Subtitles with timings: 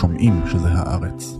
[0.00, 1.36] שומעים שזה הארץ.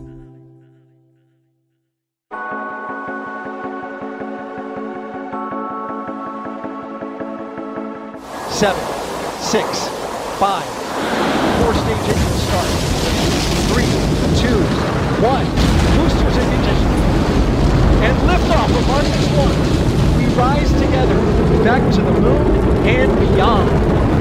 [8.57, 8.81] seven,
[9.39, 9.69] six,
[10.41, 10.65] five,
[11.61, 12.71] four stage engine start.
[13.69, 13.93] Three,
[14.41, 14.57] two,
[15.21, 15.45] one.
[15.97, 16.91] Boosters in ignition.
[18.01, 20.17] And liftoff of Artemis 1.
[20.17, 21.19] We rise together
[21.65, 24.20] back to the moon and beyond.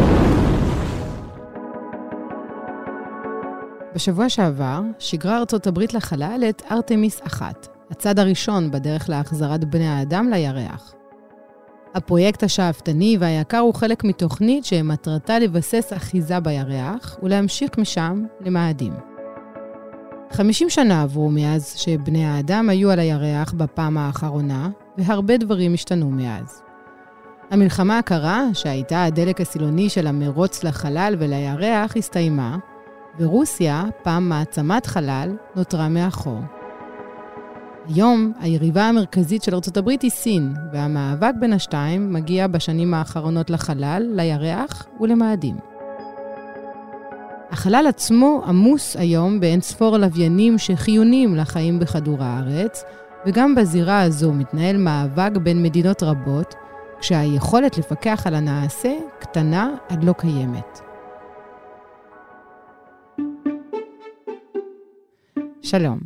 [4.00, 10.30] בשבוע שעבר שיגרה ארצות הברית לחלל את ארתמיס 1, הצד הראשון בדרך להחזרת בני האדם
[10.30, 10.94] לירח.
[11.94, 18.92] הפרויקט השאפתני והיקר הוא חלק מתוכנית שמטרתה לבסס אחיזה בירח ולהמשיך משם למאדים.
[20.32, 26.62] 50 שנה עברו מאז שבני האדם היו על הירח בפעם האחרונה, והרבה דברים השתנו מאז.
[27.50, 32.56] המלחמה הקרה, שהייתה הדלק הסילוני של המרוץ לחלל ולירח, הסתיימה,
[33.18, 36.40] ורוסיה, פעם מעצמת חלל, נותרה מאחור.
[37.88, 44.86] היום היריבה המרכזית של ארה"ב היא סין, והמאבק בין השתיים מגיע בשנים האחרונות לחלל, לירח
[45.00, 45.56] ולמאדים.
[47.50, 52.84] החלל עצמו עמוס היום באין ספור לוויינים שחיוניים לחיים בכדור הארץ,
[53.26, 56.54] וגם בזירה הזו מתנהל מאבק בין מדינות רבות,
[57.00, 60.89] כשהיכולת לפקח על הנעשה קטנה עד לא קיימת.
[65.70, 65.98] שלום,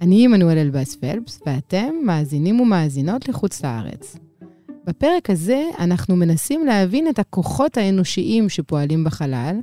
[0.00, 4.16] אני עמנואל אלבאס פלפס, ואתם מאזינים ומאזינות לחוץ לארץ.
[4.86, 9.56] בפרק הזה אנחנו מנסים להבין את הכוחות האנושיים שפועלים בחלל,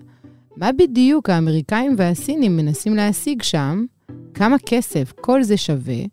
[0.58, 3.86] מה בדיוק האמריקאים והסינים מנסים להשיג שם,
[4.34, 6.04] כמה כסף כל זה שווה,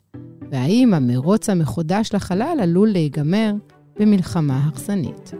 [0.50, 3.52] והאם המרוץ המחודש לחלל עלול להיגמר
[3.98, 5.32] במלחמה הרסנית.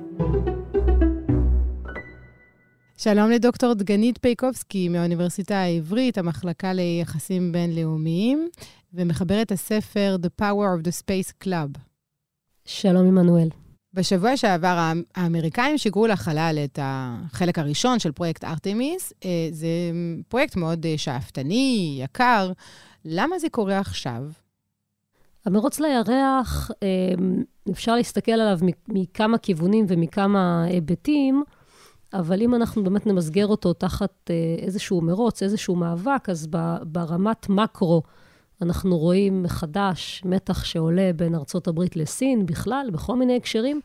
[2.99, 8.49] שלום לדוקטור דגנית פייקובסקי מהאוניברסיטה העברית, המחלקה ליחסים בינלאומיים,
[8.95, 11.79] ומחברת הספר The Power of the Space Club.
[12.65, 13.49] שלום, עמנואל.
[13.95, 19.12] בשבוע שעבר האמריקאים שיגרו לחלל את החלק הראשון של פרויקט ארתמיס.
[19.25, 19.69] אה, זה
[20.29, 22.53] פרויקט מאוד אה, שאפתני, יקר.
[23.05, 24.23] למה זה קורה עכשיו?
[25.47, 27.15] המרוץ לירח, אה,
[27.71, 28.59] אפשר להסתכל עליו
[28.89, 31.45] מכמה כיוונים ומכמה היבטים.
[32.19, 36.49] אבל אם אנחנו באמת נמסגר אותו תחת אה, איזשהו מרוץ, איזשהו מאבק, אז
[36.82, 38.03] ברמת מקרו
[38.62, 43.81] אנחנו רואים מחדש מתח שעולה בין ארצות הברית לסין בכלל, בכל מיני הקשרים.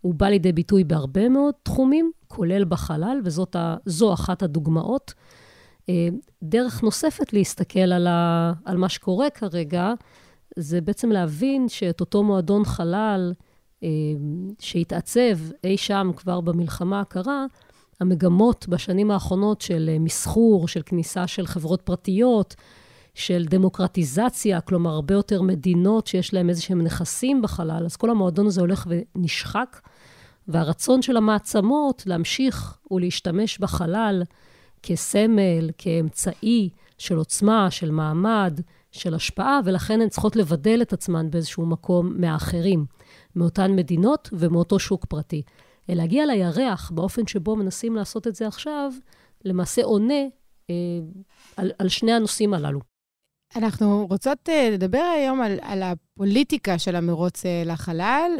[0.00, 5.14] הוא בא לידי ביטוי בהרבה מאוד תחומים, כולל בחלל, וזו אחת הדוגמאות.
[5.88, 6.08] אה,
[6.42, 9.92] דרך נוספת להסתכל על, ה, על מה שקורה כרגע,
[10.56, 13.32] זה בעצם להבין שאת אותו מועדון חלל
[13.82, 13.88] אה,
[14.58, 17.46] שהתעצב אי שם כבר במלחמה הקרה,
[18.02, 22.54] המגמות בשנים האחרונות של אה, מסחור, של כניסה של חברות פרטיות,
[23.14, 28.46] של דמוקרטיזציה, כלומר, הרבה יותר מדינות שיש להן איזה שהם נכסים בחלל, אז כל המועדון
[28.46, 28.86] הזה הולך
[29.16, 29.80] ונשחק,
[30.48, 34.22] והרצון של המעצמות להמשיך ולהשתמש בחלל
[34.82, 41.66] כסמל, כאמצעי של עוצמה, של מעמד, של השפעה, ולכן הן צריכות לבדל את עצמן באיזשהו
[41.66, 42.84] מקום מהאחרים,
[43.36, 45.42] מאותן מדינות ומאותו שוק פרטי.
[45.88, 48.92] להגיע לירח באופן שבו מנסים לעשות את זה עכשיו,
[49.44, 50.22] למעשה עונה
[50.70, 50.74] אה,
[51.56, 52.80] על, על שני הנושאים הללו.
[53.56, 58.30] אנחנו רוצות uh, לדבר היום על, על הפוליטיקה של המרוץ לחלל,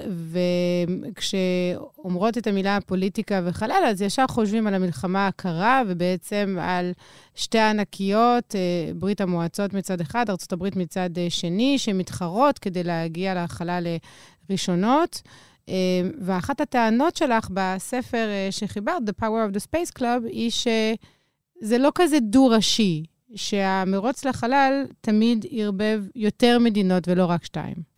[1.13, 6.93] וכשאומרות את המילה פוליטיקה וחלל, אז ישר חושבים על המלחמה הקרה, ובעצם על
[7.35, 8.55] שתי ענקיות,
[8.97, 13.87] ברית המועצות מצד אחד, ארה"ב מצד שני, שמתחרות כדי להגיע לחלל
[14.51, 15.23] ראשונות.
[15.69, 15.75] אמ,
[16.21, 21.93] ואחת הטענות שלך בספר אה, שחיברת, The Power of the Space Club, היא שזה לא
[21.95, 27.93] כזה דו-ראשי, שהמרוץ לחלל תמיד ערבב יותר מדינות ולא רק שתיים.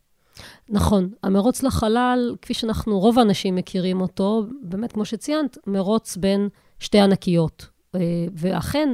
[0.68, 1.10] נכון.
[1.22, 6.48] המרוץ לחלל, כפי שאנחנו, רוב האנשים מכירים אותו, באמת, כמו שציינת, מרוץ בין
[6.78, 7.66] שתי ענקיות.
[7.94, 8.00] אה,
[8.34, 8.88] ואכן,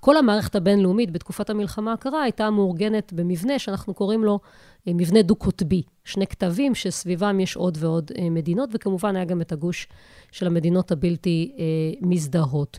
[0.00, 4.38] כל המערכת הבינלאומית בתקופת המלחמה הקרה הייתה מאורגנת במבנה שאנחנו קוראים לו
[4.86, 5.82] מבנה דו-קוטבי.
[6.04, 9.88] שני כתבים שסביבם יש עוד ועוד אה, מדינות, וכמובן היה גם את הגוש
[10.32, 11.64] של המדינות הבלתי אה,
[12.08, 12.78] מזדהות.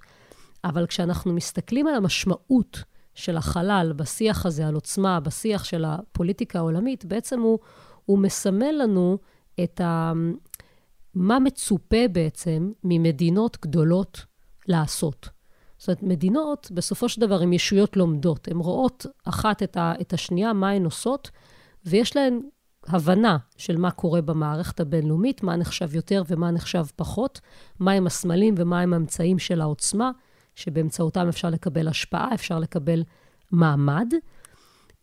[0.63, 7.05] אבל כשאנחנו מסתכלים על המשמעות של החלל בשיח הזה, על עוצמה, בשיח של הפוליטיקה העולמית,
[7.05, 7.59] בעצם הוא,
[8.05, 9.17] הוא מסמל לנו
[9.63, 10.13] את ה...
[11.15, 14.25] מה מצופה בעצם ממדינות גדולות
[14.67, 15.29] לעשות.
[15.77, 18.47] זאת אומרת, מדינות, בסופו של דבר, הן ישויות לומדות.
[18.47, 21.31] הן רואות אחת את, ה, את השנייה, מה הן עושות,
[21.85, 22.39] ויש להן
[22.87, 27.41] הבנה של מה קורה במערכת הבינלאומית, מה נחשב יותר ומה נחשב פחות,
[27.79, 30.11] מהם הסמלים ומהם האמצעים של העוצמה,
[30.55, 33.03] שבאמצעותם אפשר לקבל השפעה, אפשר לקבל
[33.51, 34.13] מעמד,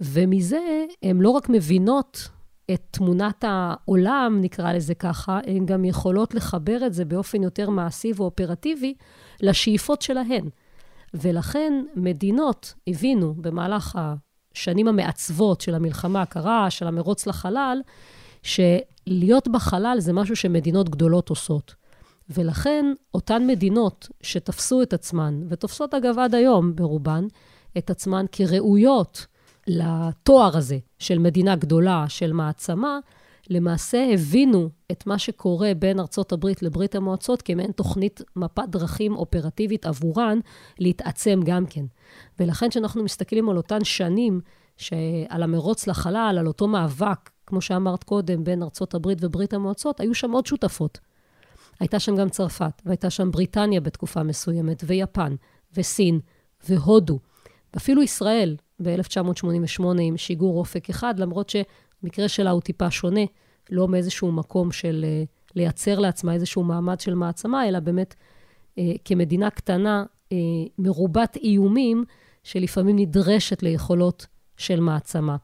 [0.00, 2.28] ומזה הן לא רק מבינות
[2.70, 8.12] את תמונת העולם, נקרא לזה ככה, הן גם יכולות לחבר את זה באופן יותר מעשי
[8.16, 8.94] ואופרטיבי
[9.40, 10.48] לשאיפות שלהן.
[11.14, 13.98] ולכן מדינות הבינו במהלך
[14.54, 17.78] השנים המעצבות של המלחמה הקרה, של המרוץ לחלל,
[18.42, 21.74] שלהיות בחלל זה משהו שמדינות גדולות עושות.
[22.30, 27.24] ולכן אותן מדינות שתפסו את עצמן, ותופסות אגב עד היום ברובן,
[27.78, 29.26] את עצמן כראויות
[29.66, 32.98] לתואר הזה של מדינה גדולה, של מעצמה,
[33.52, 39.86] למעשה הבינו את מה שקורה בין ארצות הברית לברית המועצות כמעין תוכנית מפת דרכים אופרטיבית
[39.86, 40.38] עבורן
[40.78, 41.84] להתעצם גם כן.
[42.40, 44.40] ולכן כשאנחנו מסתכלים על אותן שנים,
[45.28, 50.14] על המרוץ לחלל, על אותו מאבק, כמו שאמרת קודם, בין ארצות הברית וברית המועצות, היו
[50.14, 50.98] שם עוד שותפות.
[51.80, 55.34] הייתה שם גם צרפת, והייתה שם בריטניה בתקופה מסוימת, ויפן,
[55.76, 56.20] וסין,
[56.68, 57.18] והודו,
[57.74, 63.24] ואפילו ישראל ב-1988 עם שיגור אופק אחד, למרות שהמקרה שלה הוא טיפה שונה,
[63.70, 69.50] לא מאיזשהו מקום של uh, לייצר לעצמה איזשהו מעמד של מעצמה, אלא באמת uh, כמדינה
[69.50, 70.34] קטנה, uh,
[70.78, 72.04] מרובת איומים,
[72.42, 74.26] שלפעמים נדרשת ליכולות
[74.56, 75.36] של מעצמה.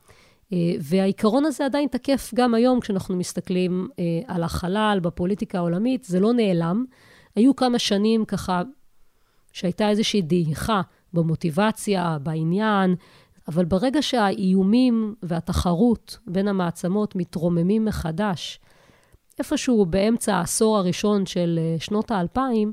[0.80, 3.88] והעיקרון הזה עדיין תקף גם היום כשאנחנו מסתכלים
[4.26, 6.84] על החלל בפוליטיקה העולמית, זה לא נעלם.
[7.36, 8.62] היו כמה שנים ככה
[9.52, 10.80] שהייתה איזושהי דעיכה
[11.12, 12.94] במוטיבציה, בעניין,
[13.48, 18.60] אבל ברגע שהאיומים והתחרות בין המעצמות מתרוממים מחדש,
[19.38, 22.72] איפשהו באמצע העשור הראשון של אה, שנות האלפיים,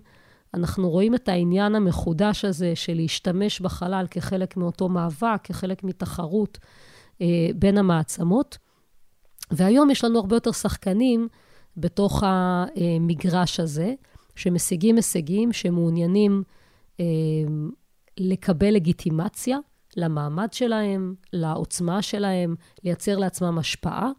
[0.53, 6.57] אנחנו רואים את העניין המחודש הזה של להשתמש בחלל כחלק מאותו מאבק, כחלק מתחרות
[7.21, 8.57] אה, בין המעצמות.
[9.51, 11.27] והיום יש לנו הרבה יותר שחקנים
[11.77, 13.93] בתוך המגרש הזה,
[14.35, 16.43] שמשיגים הישגים, שמעוניינים
[16.99, 17.05] אה,
[18.17, 19.57] לקבל לגיטימציה
[19.95, 24.11] למעמד שלהם, לעוצמה שלהם, לייצר לעצמם השפעה.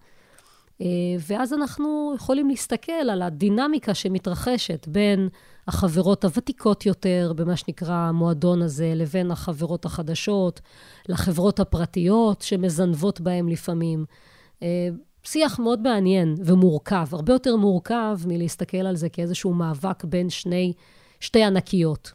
[0.80, 0.86] אה,
[1.28, 5.28] ואז אנחנו יכולים להסתכל על הדינמיקה שמתרחשת בין
[5.68, 10.60] החברות הוותיקות יותר, במה שנקרא המועדון הזה, לבין החברות החדשות,
[11.08, 14.04] לחברות הפרטיות שמזנבות בהם לפעמים.
[14.62, 14.88] אה,
[15.24, 20.72] שיח מאוד מעניין ומורכב, הרבה יותר מורכב מלהסתכל על זה כאיזשהו מאבק בין שני,
[21.20, 22.12] שתי ענקיות.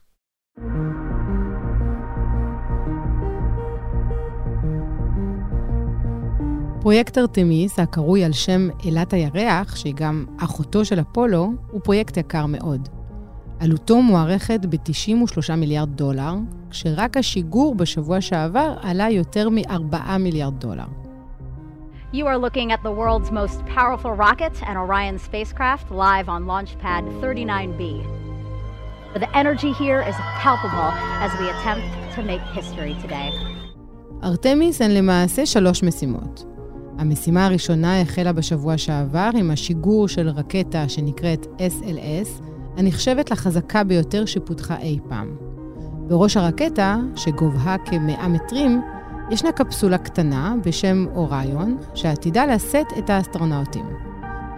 [6.82, 12.46] פרויקט ארתמיס, הקרוי על שם אילת הירח, שהיא גם אחותו של אפולו, הוא פרויקט יקר
[12.46, 12.90] מאוד.
[13.60, 16.34] עלותו מוערכת ב-93 מיליארד דולר,
[16.70, 20.86] כשרק השיגור בשבוע שעבר עלה יותר מ-4 מיליארד דולר.
[22.14, 27.04] You are looking at the world's most powerful rocket and Orion spacecraft live on Launchpad
[27.22, 27.82] 39B.
[29.24, 30.92] The energy here is palpable
[31.26, 33.32] as we attempt to make history today.
[34.24, 36.46] ארתמיס הן למעשה שלוש משימות.
[37.02, 42.44] המשימה הראשונה החלה בשבוע שעבר עם השיגור של רקטה שנקראת SLS,
[42.78, 45.36] הנחשבת לחזקה ביותר שפותחה אי פעם.
[46.08, 48.82] בראש הרקטה, שגובהה כ-100 מטרים,
[49.32, 53.86] ישנה קפסולה קטנה בשם אוריון, שעתידה לשאת את האסטרונאוטים.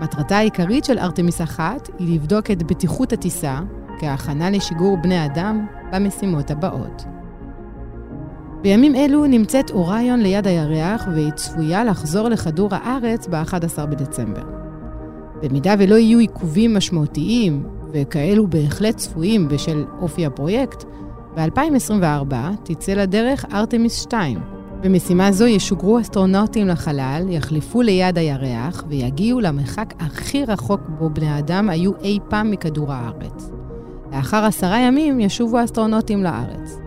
[0.02, 3.60] מטרתה העיקרית של ארתמיס 1 היא לבדוק את בטיחות הטיסה
[4.00, 7.04] כהכנה לשיגור בני אדם במשימות הבאות.
[8.64, 14.44] בימים אלו נמצאת אוריון ליד הירח והיא צפויה לחזור לכדור הארץ ב-11 בדצמבר.
[15.42, 20.84] במידה ולא יהיו עיכובים משמעותיים, וכאלו בהחלט צפויים בשל אופי הפרויקט,
[21.36, 22.34] ב-2024
[22.64, 24.40] תצא לדרך ארתמיס 2.
[24.82, 31.70] במשימה זו ישוגרו אסטרונאוטים לחלל, יחלפו ליד הירח ויגיעו למרחק הכי רחוק בו בני האדם
[31.70, 33.52] היו אי פעם מכדור הארץ.
[34.12, 36.83] לאחר עשרה ימים ישובו האסטרונאוטים לארץ.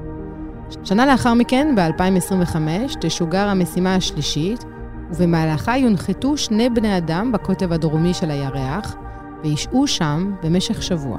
[0.85, 2.57] שנה לאחר מכן, ב-2025,
[3.01, 4.65] תשוגר המשימה השלישית,
[5.11, 8.97] ובמהלכה יונחתו שני בני אדם בקוטב הדרומי של הירח,
[9.43, 11.19] וישהו שם במשך שבוע.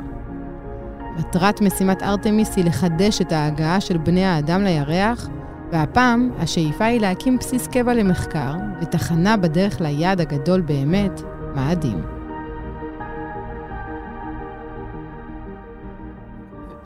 [1.17, 5.29] מטרת משימת ארתמיס היא לחדש את ההגעה של בני האדם לירח,
[5.71, 11.21] והפעם השאיפה היא להקים בסיס קבע למחקר ותחנה בדרך ליעד הגדול באמת,
[11.55, 12.16] מאדים.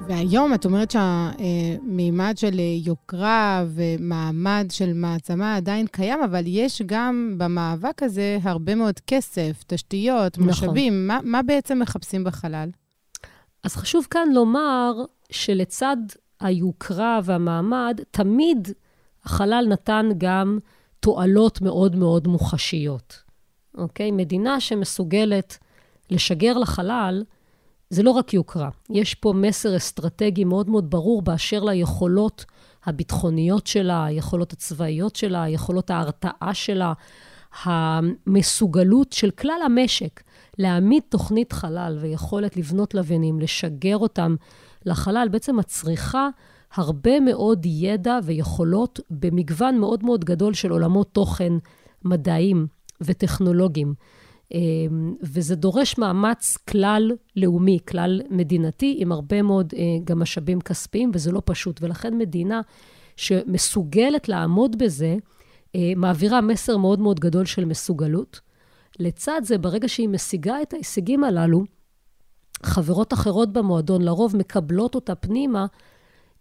[0.07, 8.03] והיום את אומרת שהמימד של יוקרה ומעמד של מעצמה עדיין קיים, אבל יש גם במאבק
[8.03, 10.49] הזה הרבה מאוד כסף, תשתיות, נכון.
[10.49, 11.07] משאבים.
[11.07, 12.69] מה, מה בעצם מחפשים בחלל?
[13.63, 14.93] אז חשוב כאן לומר
[15.31, 15.97] שלצד
[16.39, 18.67] היוקרה והמעמד, תמיד
[19.23, 20.59] החלל נתן גם
[20.99, 23.23] תועלות מאוד מאוד מוחשיות.
[23.77, 24.11] אוקיי?
[24.11, 25.57] מדינה שמסוגלת
[26.09, 27.23] לשגר לחלל,
[27.91, 32.45] זה לא רק יוקרה, יש פה מסר אסטרטגי מאוד מאוד ברור באשר ליכולות
[32.85, 36.93] הביטחוניות שלה, היכולות הצבאיות שלה, יכולות ההרתעה שלה,
[37.63, 40.23] המסוגלות של כלל המשק
[40.57, 44.35] להעמיד תוכנית חלל ויכולת לבנות לוויינים, לשגר אותם
[44.85, 46.29] לחלל, בעצם מצריכה
[46.73, 51.53] הרבה מאוד ידע ויכולות במגוון מאוד מאוד גדול של עולמות תוכן
[52.03, 52.67] מדעיים
[53.01, 53.93] וטכנולוגיים.
[54.53, 61.11] אמ, וזה דורש מאמץ כלל לאומי, כלל מדינתי, עם הרבה מאוד אה, גם משאבים כספיים,
[61.13, 61.81] וזה לא פשוט.
[61.83, 62.61] ולכן מדינה
[63.15, 65.15] שמסוגלת לעמוד בזה,
[65.75, 68.39] אה, מעבירה מסר מאוד מאוד גדול של מסוגלות.
[68.99, 71.63] לצד זה, ברגע שהיא משיגה את ההישגים הללו,
[72.63, 75.65] חברות אחרות במועדון לרוב מקבלות אותה פנימה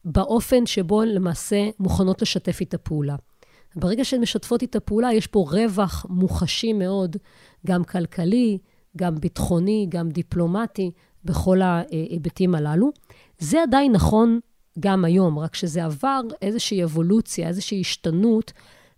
[0.04, 3.16] באופן שבו הן למעשה מוכנות לשתף איתה פעולה.
[3.76, 7.16] ברגע שהן משתפות איתה פעולה, יש פה רווח מוחשי מאוד,
[7.66, 8.58] גם כלכלי,
[8.96, 10.90] גם ביטחוני, גם דיפלומטי,
[11.24, 12.90] בכל ההיבטים הללו.
[13.38, 14.40] זה עדיין נכון
[14.80, 18.52] גם היום, רק שזה עבר איזושהי אבולוציה, איזושהי השתנות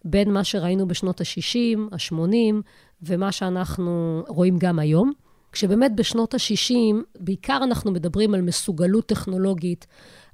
[0.05, 2.55] בין מה שראינו בשנות ה-60, ה-80,
[3.03, 5.13] ומה שאנחנו רואים גם היום.
[5.53, 6.75] כשבאמת בשנות ה-60,
[7.21, 9.87] בעיקר אנחנו מדברים על מסוגלות טכנולוגית,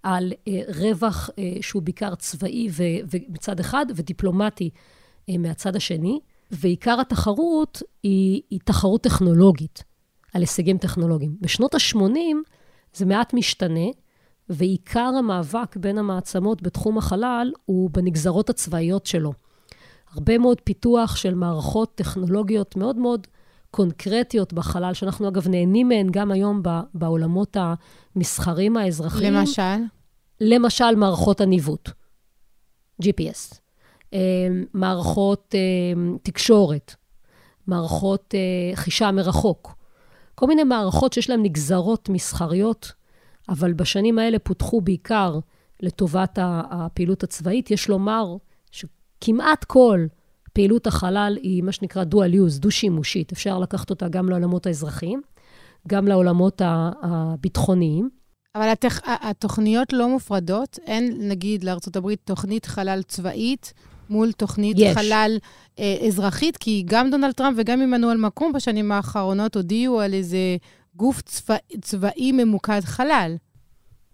[0.02, 4.70] על אה, רווח אה, שהוא בעיקר צבאי ו- מצד אחד, ודיפלומטי
[5.28, 9.84] אה, מהצד השני, ועיקר התחרות היא, היא תחרות טכנולוגית,
[10.34, 11.36] על הישגים טכנולוגיים.
[11.40, 12.36] בשנות ה-80
[12.94, 13.86] זה מעט משתנה,
[14.48, 19.32] ועיקר המאבק בין המעצמות בתחום החלל הוא בנגזרות הצבאיות שלו.
[20.12, 23.26] הרבה מאוד פיתוח של מערכות טכנולוגיות מאוד מאוד
[23.70, 26.62] קונקרטיות בחלל, שאנחנו אגב נהנים מהן גם היום
[26.94, 27.56] בעולמות
[28.16, 29.34] המסחרים האזרחיים.
[29.34, 29.78] למשל?
[30.40, 31.90] למשל, מערכות הניווט,
[33.02, 33.58] GPS,
[34.74, 35.60] מערכות אה,
[36.22, 36.94] תקשורת,
[37.66, 39.74] מערכות אה, חישה מרחוק,
[40.34, 42.92] כל מיני מערכות שיש להן נגזרות מסחריות,
[43.48, 45.38] אבל בשנים האלה פותחו בעיקר
[45.80, 47.70] לטובת הפעילות הצבאית.
[47.70, 48.36] יש לומר
[48.70, 50.06] שכמעט כל
[50.52, 53.32] פעילות החלל היא מה שנקרא dual use, דו-שימושית.
[53.32, 55.22] אפשר לקחת אותה גם לעולמות האזרחיים,
[55.88, 56.62] גם לעולמות
[57.02, 58.10] הביטחוניים.
[58.54, 59.00] אבל התכ...
[59.06, 60.78] התוכניות לא מופרדות?
[60.86, 63.72] אין, נגיד, לארה"ב תוכנית חלל צבאית
[64.10, 64.96] מול תוכנית יש.
[64.96, 65.38] חלל
[65.78, 66.56] אה, אזרחית?
[66.56, 70.56] כי גם דונלד טראמפ וגם עמנואל מקום בשנים האחרונות הודיעו על איזה
[70.96, 73.36] גוף צבא, צבאי ממוקד חלל.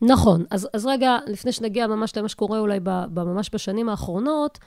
[0.02, 0.44] נכון.
[0.50, 2.78] אז, אז רגע, לפני שנגיע ממש למה שקורה אולי
[3.16, 4.58] ממש בשנים האחרונות,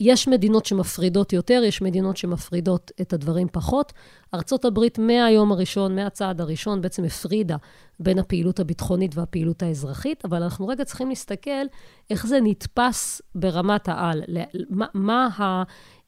[0.00, 3.92] יש מדינות שמפרידות יותר, יש מדינות שמפרידות את הדברים פחות.
[4.34, 7.56] ארצות הברית מהיום הראשון, מהצעד הראשון, בעצם הפרידה
[8.00, 11.66] בין הפעילות הביטחונית והפעילות האזרחית, אבל אנחנו רגע צריכים להסתכל
[12.10, 14.22] איך זה נתפס ברמת העל.
[14.70, 15.62] מה, מה ה...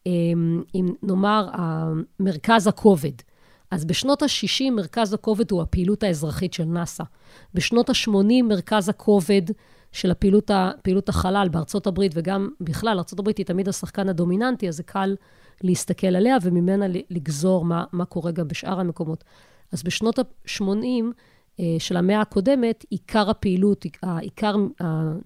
[0.06, 1.48] אמ, אם נאמר,
[2.20, 3.12] מרכז הכובד.
[3.70, 7.04] אז בשנות ה-60 מרכז הכובד הוא הפעילות האזרחית של נאס"א.
[7.54, 9.42] בשנות ה-80 מרכז הכובד
[9.92, 14.76] של הפעילות, הפעילות החלל בארצות הברית, וגם בכלל, ארצות הברית היא תמיד השחקן הדומיננטי, אז
[14.76, 15.16] זה קל
[15.62, 19.24] להסתכל עליה וממנה לגזור מה, מה קורה גם בשאר המקומות.
[19.72, 20.64] אז בשנות ה-80
[21.60, 23.84] אה, של המאה הקודמת, עיקר הפעילות,
[24.20, 24.56] עיקר,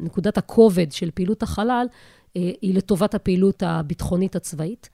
[0.01, 1.87] נקודת הכובד של פעילות החלל,
[2.37, 4.89] אה, היא לטובת הפעילות הביטחונית הצבאית.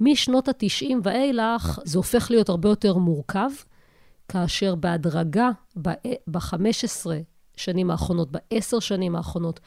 [0.00, 3.50] משנות ה-90 ואילך זה הופך להיות הרבה יותר מורכב,
[4.28, 7.06] כאשר בהדרגה, ב-15
[7.56, 9.60] שנים האחרונות, בעשר שנים האחרונות,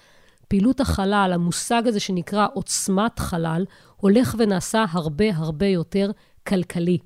[0.47, 3.65] פעילות החלל, המושג הזה שנקרא עוצמת חלל,
[3.97, 6.11] הולך ונעשה הרבה הרבה יותר
[6.47, 6.97] כלכלי.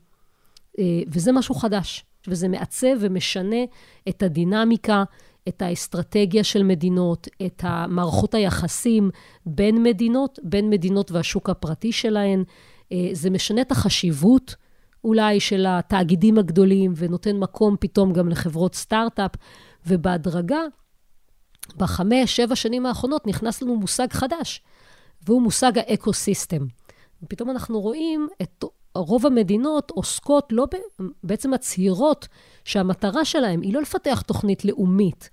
[0.79, 3.63] אה, וזה משהו חדש, וזה מעצב ומשנה
[4.09, 5.03] את הדינמיקה,
[5.47, 9.09] את האסטרטגיה של מדינות, את מערכות היחסים
[9.45, 12.43] בין מדינות, בין מדינות והשוק הפרטי שלהן.
[12.91, 14.55] אה, זה משנה את החשיבות
[15.03, 19.31] אולי של התאגידים הגדולים, ונותן מקום פתאום גם לחברות סטארט-אפ.
[19.87, 20.61] ובהדרגה,
[21.77, 24.61] בחמש, שבע שנים האחרונות נכנס לנו מושג חדש,
[25.25, 26.65] והוא מושג ה ecosystem.
[27.23, 28.63] ופתאום אנחנו רואים את
[28.95, 30.65] רוב המדינות עוסקות, לא
[31.23, 32.27] בעצם מצהירות
[32.65, 35.29] שהמטרה שלהן היא לא לפתח תוכנית לאומית,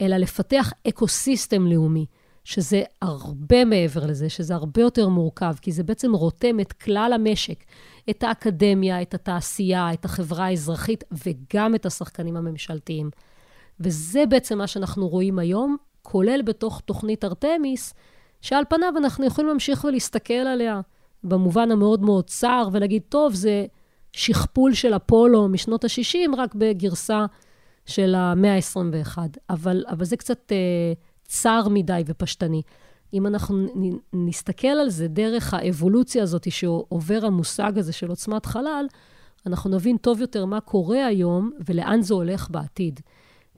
[0.00, 2.06] אלא לפתח ecosystem לאומי,
[2.44, 7.64] שזה הרבה מעבר לזה, שזה הרבה יותר מורכב, כי זה בעצם רותם את כלל המשק,
[8.10, 13.10] את האקדמיה, את התעשייה, את החברה האזרחית וגם את השחקנים הממשלתיים.
[13.80, 17.94] וזה בעצם מה שאנחנו רואים היום, כולל בתוך תוכנית ארתמיס,
[18.40, 20.80] שעל פניו אנחנו יכולים להמשיך ולהסתכל עליה
[21.24, 23.66] במובן המאוד מאוד צר, ולהגיד, טוב, זה
[24.12, 27.26] שכפול של אפולו משנות ה-60, רק בגרסה
[27.86, 29.18] של המאה ה-21.
[29.50, 30.92] אבל, אבל זה קצת אה,
[31.26, 32.62] צר מדי ופשטני.
[33.14, 33.66] אם אנחנו
[34.12, 38.86] נסתכל על זה דרך האבולוציה הזאת שעובר המושג הזה של עוצמת חלל,
[39.46, 43.00] אנחנו נבין טוב יותר מה קורה היום ולאן זה הולך בעתיד.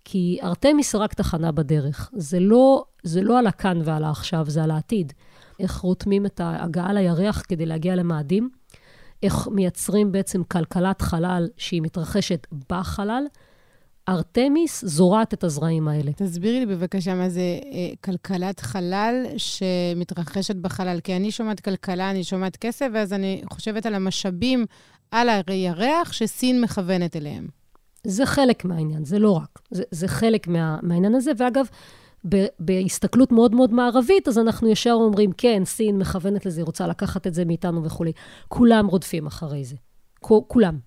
[0.09, 2.11] כי ארתמיס רק תחנה בדרך.
[2.17, 5.13] זה לא, זה לא על הכאן ועל העכשיו, זה על העתיד.
[5.61, 8.51] איך רותמים את ההגעה לירח כדי להגיע למאדים,
[9.23, 13.25] איך מייצרים בעצם כלכלת חלל שהיא מתרחשת בחלל.
[14.09, 16.13] ארתמיס זורעת את הזרעים האלה.
[16.13, 21.01] תסבירי לי בבקשה מה זה אה, כלכלת חלל שמתרחשת בחלל.
[21.05, 24.67] כי אני שומעת כלכלה, אני שומעת כסף, ואז אני חושבת על המשאבים
[25.11, 27.66] על הירח שסין מכוונת אליהם.
[28.07, 29.59] זה חלק מהעניין, זה לא רק.
[29.71, 31.31] זה, זה חלק מה, מהעניין הזה.
[31.37, 31.67] ואגב,
[32.29, 36.87] ב, בהסתכלות מאוד מאוד מערבית, אז אנחנו ישר אומרים, כן, סין מכוונת לזה, היא רוצה
[36.87, 38.13] לקחת את זה מאיתנו וכולי.
[38.49, 39.77] כולם רודפים אחרי זה.
[40.21, 40.79] כולם.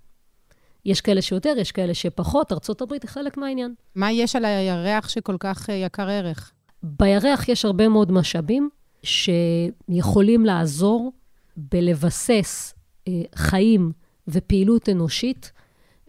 [0.86, 3.74] יש כאלה שיותר, יש כאלה שפחות, ארה"ב היא חלק מהעניין.
[3.96, 6.52] מה יש על הירח שכל כך אה, יקר ערך?
[6.84, 8.70] בירח יש הרבה מאוד משאבים
[9.04, 11.12] שיכולים לעזור
[11.58, 12.74] בלבסס
[13.08, 13.92] אה, חיים
[14.28, 15.52] ופעילות אנושית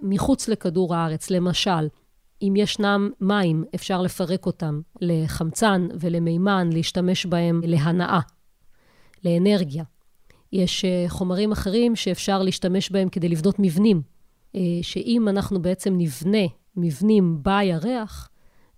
[0.03, 1.31] מחוץ לכדור הארץ.
[1.31, 1.89] למשל,
[2.43, 8.21] אם ישנם מים, אפשר לפרק אותם לחמצן ולמימן, להשתמש בהם להנאה,
[9.25, 9.85] לאנרגיה.
[10.53, 14.03] יש אה, חומרים אחרים שאפשר להשתמש בהם כדי לבנות מבנים.
[14.55, 18.29] אה, שאם אנחנו בעצם נבנה מבנים בירח,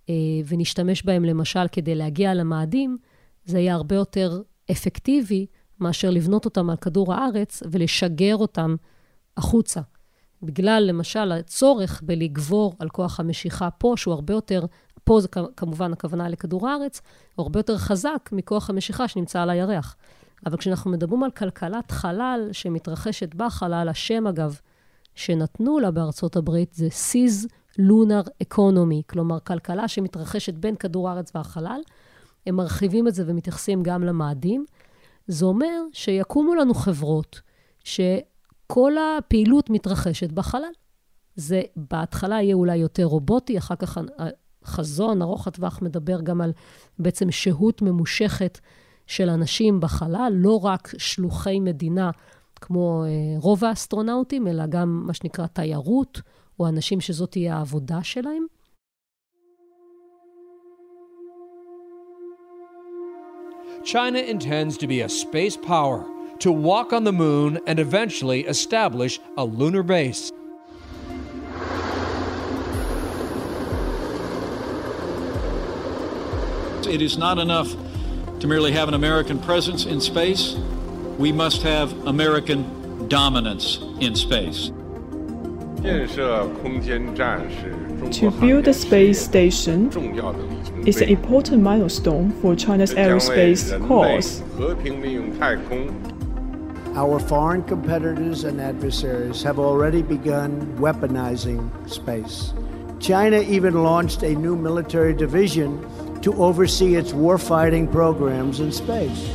[0.09, 0.15] אה,
[0.47, 2.97] ונשתמש בהם למשל כדי להגיע למאדים,
[3.45, 5.45] זה יהיה הרבה יותר אפקטיבי
[5.79, 8.75] מאשר לבנות אותם על כדור הארץ ולשגר אותם
[9.37, 9.81] החוצה.
[10.43, 14.65] בגלל, למשל, הצורך בלגבור על כוח המשיכה פה, שהוא הרבה יותר,
[15.03, 17.01] פה זה כמובן הכוונה לכדור הארץ,
[17.35, 19.95] הוא הרבה יותר חזק מכוח המשיכה שנמצא על הירח.
[20.45, 24.59] אבל כשאנחנו מדברים על כלכלת חלל שמתרחשת בחלל, השם אגב,
[25.15, 27.47] שנתנו לה בארצות הברית זה Seas
[27.79, 31.81] Lunar Economy, כלומר, כלכלה שמתרחשת בין כדור הארץ והחלל.
[32.47, 34.65] הם מרחיבים את זה ומתייחסים גם למאדים.
[35.27, 37.41] זה אומר שיקומו לנו חברות
[38.63, 40.71] שכל הפעילות מתרחשת בחלל.
[41.35, 43.97] זה בהתחלה יהיה אולי יותר רובוטי, אחר כך
[44.63, 46.51] החזון ארוך הטווח מדבר גם על
[46.99, 48.59] בעצם שהות ממושכת
[49.07, 52.11] של אנשים בחלל, לא רק שלוחי מדינה
[52.55, 53.03] כמו
[53.37, 56.21] רוב האסטרונאוטים, אלא גם מה שנקרא תיירות,
[56.59, 58.45] או אנשים שזאת תהיה העבודה שלהם.
[63.83, 66.12] China intends to be a space power,
[66.43, 70.29] to walk on the moon and eventually establish a lunar base.
[76.85, 77.73] It is not enough
[78.41, 80.57] to merely have an American presence in space.
[81.17, 84.71] we must have American dominance in space.
[88.11, 89.91] To build a space station
[90.85, 94.41] is an important milestone for China's aerospace cause.
[96.94, 102.52] Our foreign competitors and adversaries have already begun weaponizing space.
[102.98, 105.78] China even launched a new military division
[106.22, 109.30] to oversee its warfighting programs in space.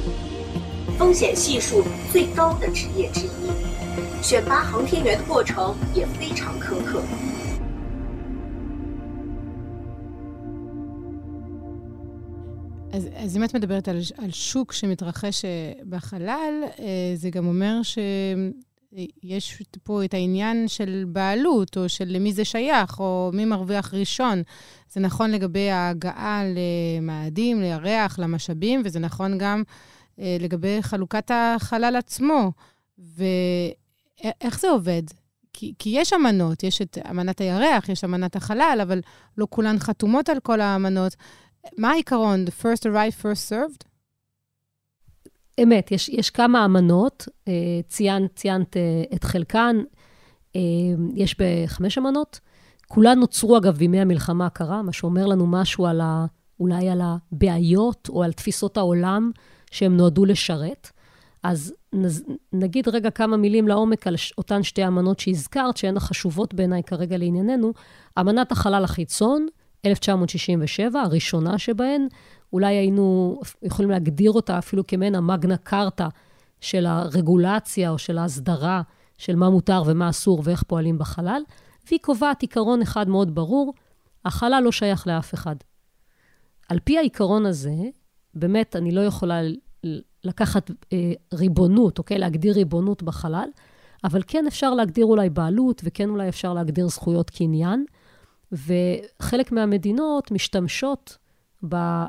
[0.97, 7.01] 风险系数最高的职业之一，选拔航天员的过程也非常苛刻。
[12.98, 15.44] אז, אז אם את מדברת על, על שוק שמתרחש
[15.88, 16.64] בחלל,
[17.14, 23.30] זה גם אומר שיש פה את העניין של בעלות, או של למי זה שייך, או
[23.34, 24.42] מי מרוויח ראשון.
[24.92, 29.62] זה נכון לגבי ההגעה למאדים, לירח, למשאבים, וזה נכון גם
[30.20, 32.52] אה, לגבי חלוקת החלל עצמו,
[32.98, 35.02] ואיך זה עובד?
[35.52, 39.00] כי, כי יש אמנות, יש את אמנת הירח, יש אמנת החלל, אבל
[39.38, 41.16] לא כולן חתומות על כל האמנות.
[41.76, 42.44] מה העיקרון?
[42.44, 43.85] The first arrived, first served?
[45.62, 47.52] אמת, יש, יש כמה אמנות, אה,
[47.88, 49.76] ציינת, ציינת אה, את חלקן,
[51.14, 52.40] יש בחמש אמנות.
[52.88, 56.26] כולן נוצרו, אגב, בימי המלחמה הקרה, מה שאומר לנו משהו על ה,
[56.61, 59.31] אולי על הבעיות או על תפיסות העולם
[59.70, 60.90] שהם נועדו לשרת.
[61.42, 61.74] אז
[62.52, 67.72] נגיד רגע כמה מילים לעומק על אותן שתי אמנות שהזכרת, שהן החשובות בעיניי כרגע לענייננו.
[68.20, 69.46] אמנת החלל החיצון,
[69.86, 72.08] 1967, הראשונה שבהן,
[72.52, 76.08] אולי היינו יכולים להגדיר אותה אפילו כמעין המגנה קרתא
[76.60, 78.82] של הרגולציה או של ההסדרה
[79.18, 81.42] של מה מותר ומה אסור ואיך פועלים בחלל,
[81.86, 83.74] והיא קובעת עיקרון אחד מאוד ברור,
[84.24, 85.56] החלל לא שייך לאף אחד.
[86.68, 87.74] על פי העיקרון הזה,
[88.34, 89.40] באמת, אני לא יכולה
[90.24, 92.18] לקחת אה, ריבונות, אוקיי?
[92.18, 93.48] להגדיר ריבונות בחלל,
[94.04, 97.84] אבל כן אפשר להגדיר אולי בעלות, וכן אולי אפשר להגדיר זכויות קניין.
[98.52, 101.18] וחלק מהמדינות משתמשות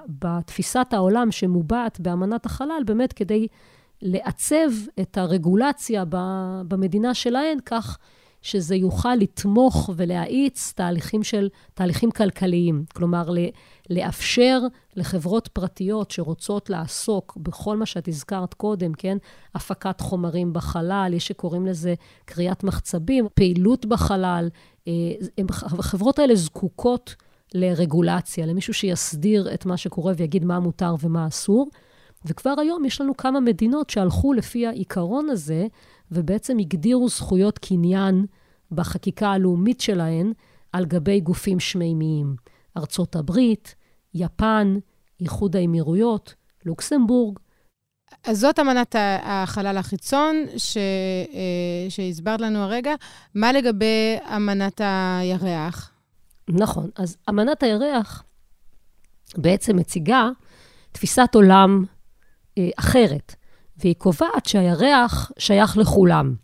[0.08, 3.48] בתפיסת העולם שמובעת באמנת החלל, באמת כדי
[4.02, 4.70] לעצב
[5.02, 6.04] את הרגולציה
[6.68, 7.98] במדינה שלהן כך
[8.42, 12.86] שזה יוכל לתמוך ולהאיץ תהליכים של, תהליכים כלכליים.
[12.96, 13.30] כלומר,
[13.90, 14.60] לאפשר
[14.96, 19.18] לחברות פרטיות שרוצות לעסוק בכל מה שאת הזכרת קודם, כן?
[19.56, 21.94] הפקת חומרים בחלל, יש שקוראים לזה
[22.26, 24.50] קריאת מחצבים, פעילות בחלל.
[24.88, 24.94] אה,
[25.80, 27.16] החברות האלה זקוקות
[27.54, 31.70] לרגולציה, למישהו שיסדיר את מה שקורה ויגיד מה מותר ומה אסור.
[32.26, 35.68] וכבר היום יש לנו כמה מדינות שהלכו לפי העיקרון הזה,
[36.12, 38.26] ובעצם הגדירו זכויות קניין
[38.72, 40.34] בחקיקה הלאומית שלהן
[40.74, 42.36] על גבי גופים שמימיים.
[42.78, 43.76] ארצות הברית,
[44.14, 44.78] יפן,
[45.20, 46.34] איחוד האמירויות,
[46.66, 47.40] לוקסמבורג.
[48.24, 52.96] אז זאת אמנת החלל החיצון ש, אה, שהסברת לנו הרגע.
[53.36, 55.92] מה לגבי אמנת הירח?
[56.50, 56.90] נכון.
[56.96, 58.24] אז אמנת הירח
[59.38, 60.30] בעצם מציגה
[60.92, 61.86] תפיסת עולם
[62.80, 63.36] אחרת,
[63.78, 66.36] והיא קובעת שהירח שייך לכולם.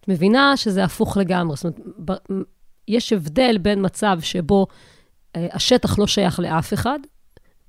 [0.00, 1.56] את מבינה שזה הפוך לגמרי.
[1.56, 2.20] זאת אומרת,
[2.88, 4.66] יש הבדל בין מצב שבו
[5.36, 6.98] אה, השטח לא שייך לאף אחד,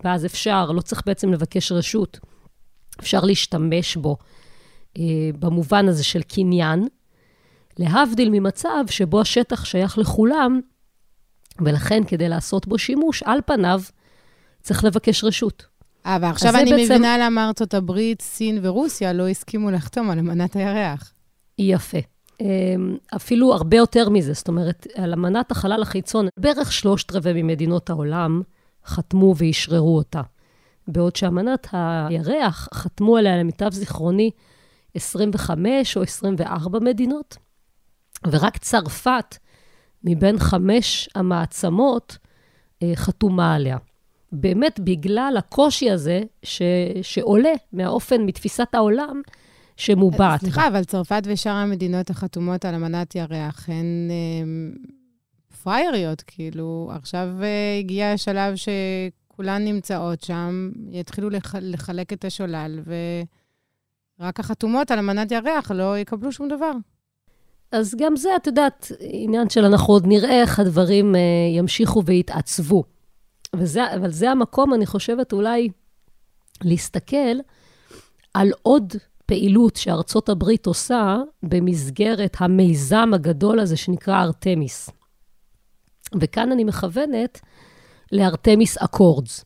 [0.04, 2.20] ואז אפשר, לא צריך בעצם לבקש רשות,
[3.00, 4.18] אפשר להשתמש בו
[4.98, 5.04] אה,
[5.40, 6.88] במובן הזה של קניין,
[7.78, 10.60] להבדיל ממצב שבו השטח שייך לכולם,
[11.62, 13.82] ולכן כדי לעשות בו שימוש, על פניו,
[14.62, 15.66] צריך לבקש רשות.
[16.06, 16.84] אה, ועכשיו אני בעצם...
[16.84, 21.14] מבינה למה ארצות הברית, סין ורוסיה לא הסכימו לחתום על אמנת הירח.
[21.60, 21.98] יפה.
[22.42, 27.90] אמ, אפילו הרבה יותר מזה, זאת אומרת, על אמנת החלל החיצון, בערך שלושת רבעי ממדינות
[27.90, 28.42] העולם
[28.86, 30.22] חתמו ואשררו אותה.
[30.88, 34.32] בעוד שאמנת הירח חתמו עליה, למיטב זיכרוני,
[34.96, 37.38] 25 או 24 מדינות,
[38.28, 39.38] ורק צרפת,
[40.04, 42.18] מבין חמש המעצמות,
[42.84, 43.78] אה, חתומה עליה.
[44.34, 46.62] באמת בגלל הקושי הזה ש,
[47.02, 49.22] שעולה מהאופן, מתפיסת העולם,
[49.78, 50.40] שמובעת.
[50.40, 54.78] סליחה, אבל צרפת ושאר המדינות החתומות על אמנת ירח הן אה,
[55.64, 62.80] פרייריות, כאילו, עכשיו אה, הגיע השלב שכולן נמצאות שם, יתחילו לח, לחלק את השולל,
[64.20, 66.72] ורק החתומות על אמנת ירח לא יקבלו שום דבר.
[67.72, 71.22] אז גם זה, את יודעת, עניין של אנחנו עוד נראה איך הדברים אה,
[71.58, 72.93] ימשיכו ויתעצבו.
[73.56, 75.70] וזה, אבל זה המקום, אני חושבת, אולי
[76.64, 77.36] להסתכל
[78.34, 78.94] על עוד
[79.26, 84.90] פעילות שארצות הברית עושה במסגרת המיזם הגדול הזה שנקרא ארתמיס.
[86.22, 87.42] וכאן אני מכוונת
[88.12, 89.46] לארתמיס אקורדס.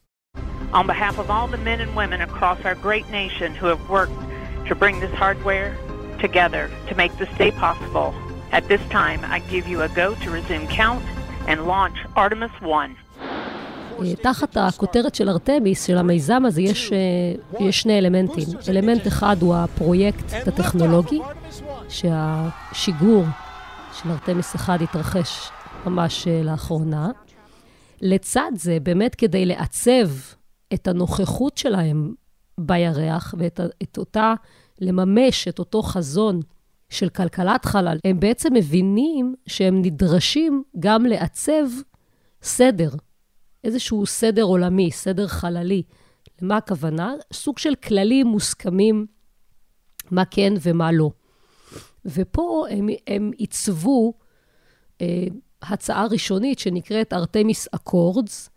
[0.74, 4.20] On behalf of all the men and women across our great nation who have worked
[4.68, 5.70] to bring this hardware
[6.26, 8.10] together to make this day possible,
[8.52, 11.04] at this time I give you a go to resume count
[11.50, 13.07] and launch Artemis 1.
[14.22, 16.98] תחת הכותרת של ארתמיס, של המיזם הזה, יש, אה,
[17.68, 18.48] יש שני אלמנטים.
[18.70, 21.20] אלמנט אחד הוא הפרויקט הטכנולוגי,
[21.90, 23.24] שהשיגור
[23.94, 25.50] של ארתמיס 1 התרחש
[25.86, 27.10] ממש אה, לאחרונה.
[28.02, 30.10] לצד זה, באמת כדי לעצב
[30.74, 32.14] את הנוכחות שלהם
[32.60, 34.34] בירח ואת את אותה,
[34.82, 36.40] לממש את אותו חזון
[36.90, 41.66] של כלכלת חלל, הם בעצם מבינים שהם נדרשים גם לעצב
[42.42, 42.90] סדר
[43.68, 45.84] איזשהו סדר עולמי, סדר חללי.
[46.42, 47.14] למה הכוונה?
[47.34, 49.06] סוג של כללים מוסכמים,
[50.12, 51.12] מה כן ומה לא.
[52.06, 54.14] ופה הם, הם עיצבו
[55.02, 55.24] אה,
[55.62, 58.50] הצעה ראשונית שנקראת ארתמיס אקורדס.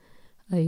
[0.52, 0.58] אה,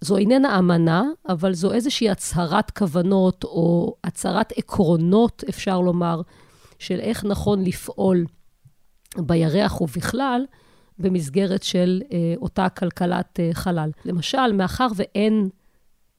[0.00, 6.20] זו איננה אמנה, אבל זו איזושהי הצהרת כוונות או הצהרת עקרונות, אפשר לומר,
[6.78, 8.24] של איך נכון לפעול
[9.18, 10.44] בירח ובכלל,
[10.98, 13.90] במסגרת של אה, אותה כלכלת אה, חלל.
[14.04, 15.48] למשל, מאחר ואין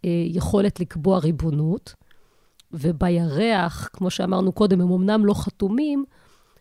[0.05, 1.93] אה, יכולת לקבוע ריבונות,
[2.71, 6.05] ובירח, כמו שאמרנו קודם, הם אמנם לא חתומים,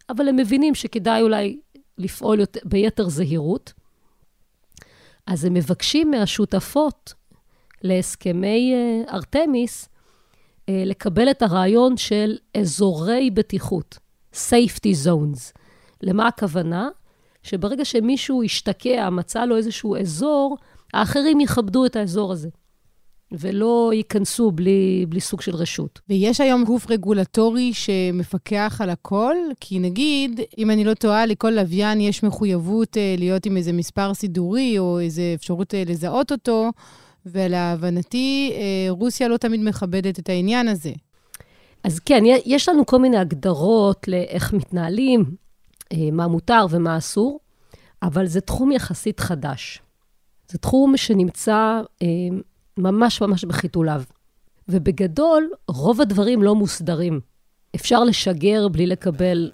[0.09, 1.61] אבל הם מבינים שכדאי אולי
[1.99, 3.73] לפעול יותר, ביתר זהירות.
[5.27, 7.15] אז הם מבקשים מהשותפות
[7.83, 8.75] להסכמי
[9.09, 9.89] ארתמיס
[10.69, 13.99] לקבל את הרעיון של אזורי בטיחות,
[14.35, 15.53] safety zones.
[16.03, 16.89] למה הכוונה?
[17.45, 20.57] שברגע שמישהו השתקע, מצא לו איזשהו אזור,
[20.95, 22.49] האחרים יכבדו את האזור הזה.
[23.33, 26.01] ולא ייכנסו בלי, בלי סוג של רשות.
[26.09, 29.37] ויש היום גוף רגולטורי שמפקח על הכל?
[29.61, 34.15] כי נגיד, אם אני לא טועה, לכל לוויין יש מחויבות אה, להיות עם איזה מספר
[34.15, 36.71] סידורי או איזו אפשרות אה, לזהות אותו,
[37.27, 40.93] ולהבנתי, אה, רוסיה לא תמיד מכבדת את העניין הזה.
[41.85, 45.25] אז כן, יש לנו כל מיני הגדרות לאיך מתנהלים,
[46.13, 47.41] מה מותר ומה אסור,
[48.03, 49.83] אבל זה תחום יחסית חדש.
[50.49, 52.07] זה תחום שנמצא אה,
[52.79, 54.03] ממש ממש בחיתוליו.
[54.69, 57.21] ובגדול, רוב הדברים לא מוסדרים.
[57.77, 59.51] אפשר לשגר בלי לקבל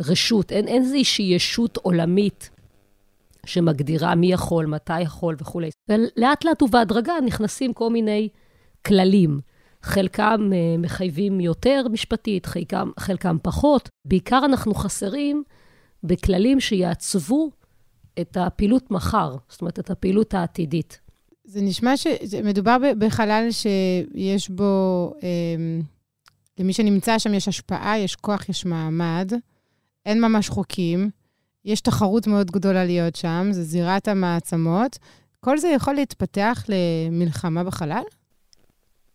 [0.00, 2.50] רשות, אין, אין איזושהי ישות עולמית
[3.46, 5.70] שמגדירה מי יכול, מתי יכול וכולי.
[5.88, 8.28] ולאט לאט ובהדרגה נכנסים כל מיני
[8.86, 9.40] כללים.
[9.82, 13.88] חלקם uh, מחייבים יותר משפטית, חלקם, חלקם פחות.
[14.04, 15.42] בעיקר אנחנו חסרים
[16.04, 17.50] בכללים שיעצבו
[18.20, 21.00] את הפעילות מחר, זאת אומרת, את הפעילות העתידית.
[21.44, 25.80] זה נשמע שמדובר בחלל שיש בו, אה,
[26.58, 29.32] למי שנמצא שם יש השפעה, יש כוח, יש מעמד,
[30.06, 31.10] אין ממש חוקים,
[31.64, 34.98] יש תחרות מאוד גדולה להיות שם, זה זירת המעצמות.
[35.40, 38.02] כל זה יכול להתפתח למלחמה בחלל?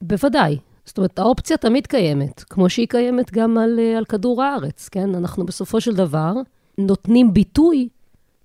[0.02, 0.58] בוודאי.
[0.88, 5.16] זאת אומרת, האופציה תמיד קיימת, כמו שהיא קיימת גם על, אה, על כדור הארץ, כן?
[5.16, 6.34] אנחנו בסופו של דבר
[6.78, 7.90] נותנים ביטוי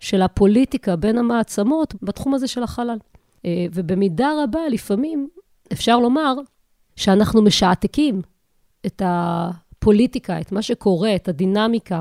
[0.01, 2.99] של הפוליטיקה בין המעצמות בתחום הזה של החלל.
[3.45, 5.29] אה, ובמידה רבה, לפעמים
[5.73, 6.35] אפשר לומר
[6.97, 8.23] שאנחנו משעתקים
[8.87, 12.01] את הפוליטיקה, את מה שקורה, את הדינמיקה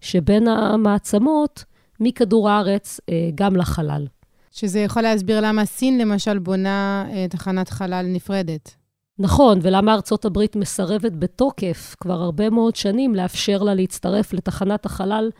[0.00, 1.64] שבין המעצמות
[2.00, 4.06] מכדור הארץ אה, גם לחלל.
[4.50, 8.83] שזה יכול להסביר למה סין, למשל, בונה תחנת חלל נפרדת.
[9.18, 15.30] נכון, ולמה ארצות הברית מסרבת בתוקף כבר הרבה מאוד שנים לאפשר לה להצטרף לתחנת החלל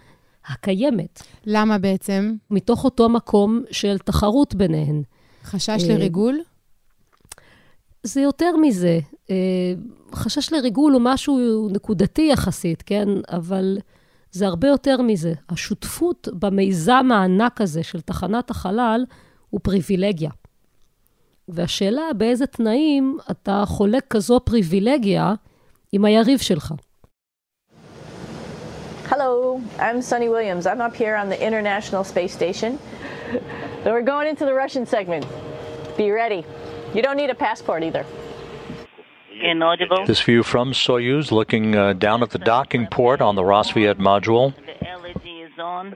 [0.47, 1.23] הקיימת.
[1.47, 2.35] למה בעצם?
[2.51, 5.03] מתוך אותו מקום של תחרות ביניהן.
[5.45, 6.41] חשש לריגול?
[8.03, 8.99] זה יותר מזה.
[10.15, 13.09] חשש לריגול הוא משהו נקודתי יחסית, כן?
[13.29, 13.79] אבל
[14.33, 15.33] זה הרבה יותר מזה.
[15.49, 19.05] השותפות במיזם הענק הזה של תחנת החלל
[19.51, 20.31] הוא פריבילגיה.
[21.48, 25.34] והשאלה באיזה תנאים אתה חולק כזו פריבילגיה
[25.92, 26.74] עם היריב שלך.
[29.10, 30.68] Hello, I'm Sunny Williams.
[30.68, 32.78] I'm up here on the International Space Station.
[33.84, 35.26] So we're going into the Russian segment.
[35.98, 36.42] Be ready.
[36.94, 38.06] You don't need a passport either.
[39.42, 40.06] Inaudible.
[40.06, 44.54] This view from Soyuz looking uh, down at the docking port on the Rosviet module.
[44.72, 45.96] The LED is on.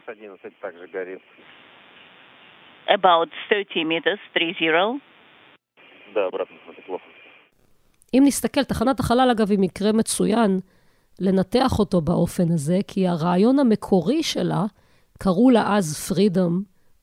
[2.89, 5.02] About 30 meters, 30.
[8.14, 10.61] אם נסתכל, תחנת החלל, אגב, היא מקרה מצוין
[11.21, 14.64] לנתח אותו באופן הזה, כי הרעיון המקורי שלה,
[15.18, 16.53] קראו לה אז Freedom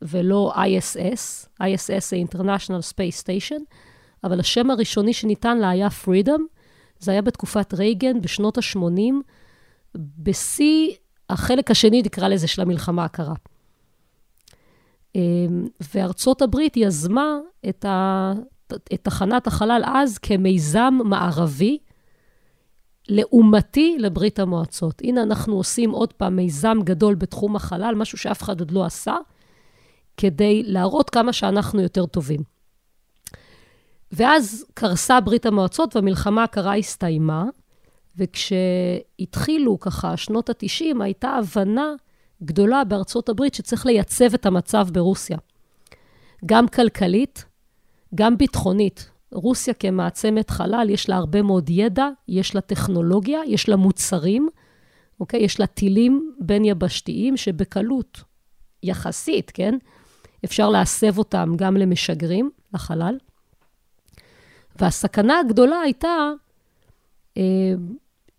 [0.02, 3.62] ולא ISS, ISS זה International Space Station,
[4.24, 6.42] אבל השם הראשוני שניתן לה היה Freedom,
[7.00, 9.14] זה היה בתקופת רייגן בשנות ה-80,
[9.98, 10.92] בשיא
[11.30, 13.34] החלק השני, נקרא לזה, של המלחמה הקרה.
[15.16, 17.38] אמ, וארצות הברית יזמה
[17.70, 18.34] את, ה,
[18.74, 21.78] את תחנת החלל אז כמיזם מערבי,
[23.10, 25.02] לעומתי לברית המועצות.
[25.02, 29.16] הנה, אנחנו עושים עוד פעם מיזם גדול בתחום החלל, משהו שאף אחד עוד לא עשה,
[30.18, 32.42] כדי להראות כמה שאנחנו יותר טובים.
[34.12, 37.46] ואז קרסה ברית המועצות והמלחמה הקרה הסתיימה,
[38.18, 41.94] וכשהתחילו ככה שנות ה-90, הייתה הבנה
[42.44, 45.38] גדולה בארצות הברית שצריך לייצב את המצב ברוסיה.
[46.46, 47.46] גם כלכלית,
[48.16, 49.10] גם ביטחונית.
[49.32, 54.50] רוסיה כמעצמת חלל, יש לה הרבה מאוד ידע, יש לה טכנולוגיה, יש לה מוצרים,
[55.20, 55.40] אוקיי?
[55.40, 58.24] יש לה טילים בין-יבשתיים שבקלות,
[58.84, 59.78] יחסית, כן?
[60.46, 63.18] אפשר להסב אותם גם למשגרים, לחלל.
[64.80, 66.32] והסכנה הגדולה הייתה
[67.38, 67.74] אה,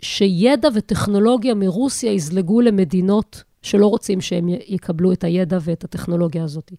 [0.02, 6.72] שידע וטכנולוגיה מרוסיה יזלגו למדינות שלא רוצים שהם יקבלו את הידע ואת הטכנולוגיה הזאת.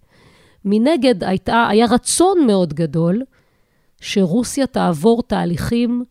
[0.70, 3.22] מנגד, הייתה, היה רצון מאוד גדול
[4.02, 6.04] שרוסיה תעבור תהליכים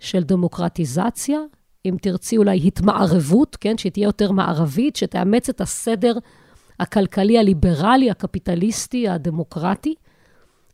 [0.00, 1.38] של דמוקרטיזציה,
[1.86, 6.18] אם תרצי אולי התמערבות, כן, שתהיה יותר מערבית, שתאמץ את הסדר
[6.80, 9.94] הכלכלי הליברלי, הקפיטליסטי, הדמוקרטי.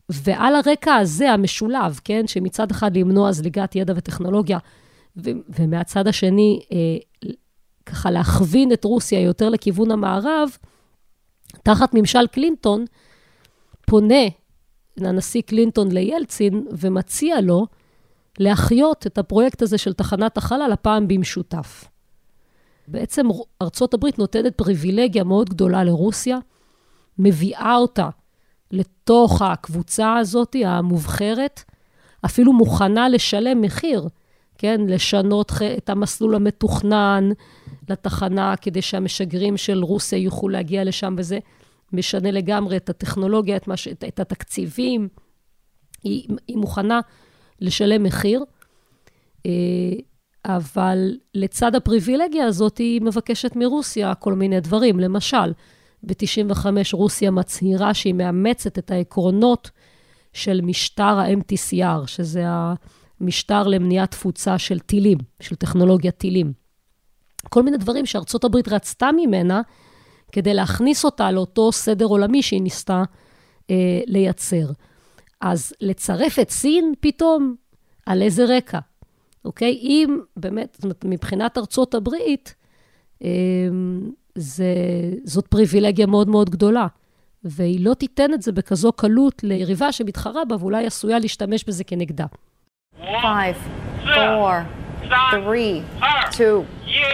[0.08, 4.58] ועל הרקע הזה, המשולב, כן, שמצד אחד למנוע זליגת ידע וטכנולוגיה,
[5.16, 7.30] ו- ומהצד השני, אה,
[7.86, 10.56] ככה להכווין את רוסיה יותר לכיוון המערב,
[11.62, 12.84] תחת ממשל קלינטון,
[13.86, 14.24] פונה
[14.96, 17.66] הנשיא קלינטון לילצין ומציע לו
[18.38, 21.84] להחיות את הפרויקט הזה של תחנת החלל, הפעם במשותף.
[22.88, 23.26] בעצם
[23.62, 26.38] ארצות הברית נותנת פריבילגיה מאוד גדולה לרוסיה,
[27.18, 28.08] מביאה אותה
[28.70, 31.62] לתוך הקבוצה הזאת, המובחרת,
[32.24, 34.08] אפילו מוכנה לשלם מחיר,
[34.58, 34.80] כן?
[34.88, 37.30] לשנות את המסלול המתוכנן
[37.88, 41.38] לתחנה כדי שהמשגרים של רוסיה יוכלו להגיע לשם, וזה
[41.92, 43.88] משנה לגמרי את הטכנולוגיה, את, מש...
[43.88, 45.08] את התקציבים.
[46.04, 47.00] היא, היא מוכנה
[47.60, 48.44] לשלם מחיר,
[49.46, 49.50] אה,
[50.44, 55.00] אבל לצד הפריבילגיה הזאת, היא מבקשת מרוסיה כל מיני דברים.
[55.00, 55.52] למשל,
[56.02, 59.70] ב-95 רוסיה מצהירה שהיא מאמצת את העקרונות
[60.32, 62.44] של משטר ה-MTCR, שזה
[63.20, 66.52] המשטר למניעת תפוצה של טילים, של טכנולוגיית טילים.
[67.48, 69.62] כל מיני דברים שארצות הברית רצתה ממנה
[70.34, 73.02] כדי להכניס אותה לאותו סדר עולמי שהיא ניסתה
[73.70, 74.66] אה, לייצר.
[75.40, 77.54] אז לצרף את סין פתאום,
[78.06, 78.78] על איזה רקע?
[79.44, 79.78] אוקיי?
[79.82, 82.54] אם באמת, זאת אומרת, מבחינת ארצות הברית,
[83.24, 83.28] אה,
[84.34, 84.74] זה,
[85.24, 86.86] זאת פריבילגיה מאוד מאוד גדולה.
[87.44, 92.26] והיא לא תיתן את זה בכזו קלות ליריבה שמתחרה בה ואולי עשויה להשתמש בזה כנגדה.
[92.96, 93.56] 5,
[94.06, 94.62] 4,
[95.30, 95.82] 3,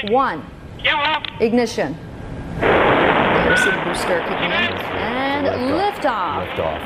[0.06, 0.40] 2,
[0.86, 2.09] 1, ignition.
[2.60, 4.72] There's the booster kicking in.
[5.16, 5.46] And
[5.78, 6.36] liftoff.
[6.44, 6.82] Liftoff.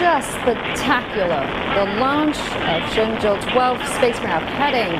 [0.00, 1.42] Just spectacular.
[1.76, 2.38] The launch
[2.72, 4.92] of Shenzhou 12 spacecraft heading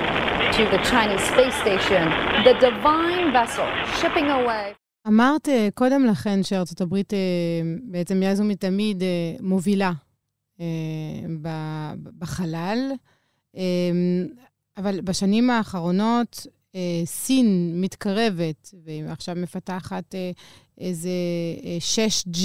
[0.57, 2.05] to the Chinese space station.
[2.47, 3.69] The Divine vessel
[4.01, 4.75] shipping away.
[5.09, 7.13] אמרת קודם לכן שארצות הברית
[7.83, 9.03] בעצם מאז ומתמיד
[9.41, 9.93] מובילה
[12.19, 12.93] בחלל,
[14.77, 16.47] אבל בשנים האחרונות
[17.05, 20.15] סין מתקרבת, ועכשיו מפתחת
[20.79, 21.11] איזה
[21.95, 22.39] 6G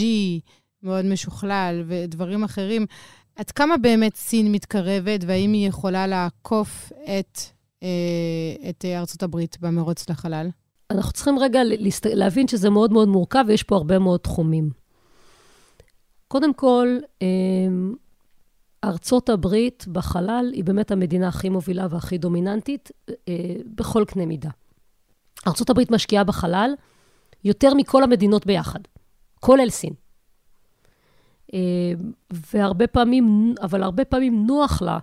[0.84, 2.86] מאוד משוכלל ודברים אחרים.
[3.36, 7.40] עד כמה באמת סין מתקרבת, והאם היא יכולה לעקוף את,
[8.70, 10.50] את ארצות הברית במרוץ לחלל?
[10.92, 11.60] אנחנו צריכים רגע
[12.06, 14.70] להבין שזה מאוד מאוד מורכב ויש פה הרבה מאוד תחומים.
[16.28, 16.98] קודם כל,
[18.84, 24.50] ארצות הברית בחלל היא באמת המדינה הכי מובילה והכי דומיננטית אה, בכל קנה מידה.
[25.48, 26.74] ארצות הברית משקיעה בחלל
[27.44, 28.80] יותר מכל המדינות ביחד,
[29.40, 29.94] כולל סין.
[31.54, 32.12] אמ,
[32.54, 35.00] והרבה פעמים, אבל הרבה פעמים נוח לה,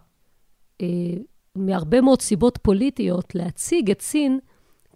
[0.80, 0.86] אה,
[1.54, 4.38] מהרבה מאוד סיבות פוליטיות, להציג את סין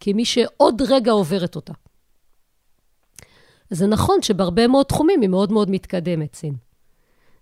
[0.00, 1.72] כמי שעוד רגע עוברת אותה.
[3.70, 6.54] זה נכון שבהרבה מאוד תחומים היא מאוד מאוד מתקדמת, סין.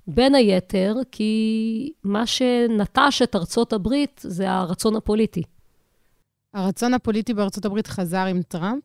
[0.07, 5.43] בין היתר, כי מה שנטש את ארצות הברית זה הרצון הפוליטי.
[6.55, 8.83] הרצון הפוליטי בארצות הברית חזר עם טראמפ?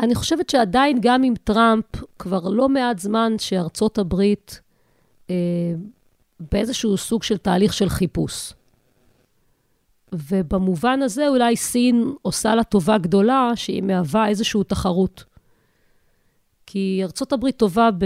[0.00, 1.84] אני חושבת שעדיין גם עם טראמפ,
[2.18, 4.60] כבר לא מעט זמן שארצות הברית
[5.30, 5.34] אה,
[6.40, 8.52] באיזשהו סוג של תהליך של חיפוש.
[10.12, 15.24] ובמובן הזה אולי סין עושה לה טובה גדולה שהיא מהווה איזושהי תחרות.
[16.74, 18.04] כי ארצות הברית טובה ב-